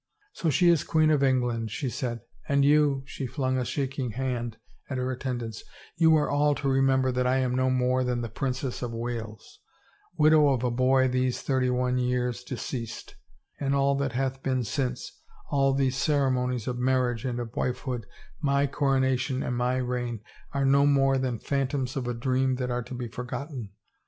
[0.33, 4.13] "So she is Queen of England," she said, *' and you —"she flung a shaking
[4.13, 4.57] hand
[4.89, 5.63] at her attendants,"
[5.99, 9.59] you are all to remember that I am no more than the Princess of Wales—
[10.17, 13.13] widow of a boy these thirty one years de ceased—
[13.61, 18.05] and all that hath been since, all these cere monies of marriage and of wifehood,
[18.41, 20.21] my coronation and my reign,
[20.51, 23.69] are no more than phantoms of a dream that are to be forgotten!